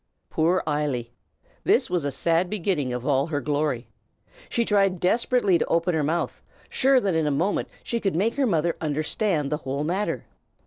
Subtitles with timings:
[0.31, 1.11] Poor Eily!
[1.63, 3.87] This was a sad beginning of all her glory.
[4.49, 8.33] She tried desperately to open her mouth, sure that in a moment she could make
[8.33, 10.25] her mother understand the whole matter.